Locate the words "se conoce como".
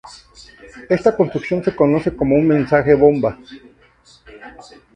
1.63-2.33